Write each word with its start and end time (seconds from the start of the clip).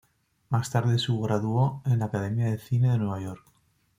Más 0.49 0.71
tarde 0.71 0.97
su 0.97 1.21
graduó 1.21 1.83
en 1.85 1.99
la 1.99 2.05
Academia 2.05 2.45
de 2.49 2.57
Cine 2.57 2.89
de 2.89 2.97
Nueva 2.97 3.19
York. 3.21 3.45